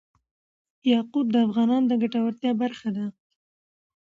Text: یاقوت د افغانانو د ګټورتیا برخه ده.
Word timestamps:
یاقوت 0.91 1.27
د 1.31 1.35
افغانانو 1.47 1.89
د 1.89 1.93
ګټورتیا 2.01 2.51
برخه 2.61 2.89
ده. 2.97 3.05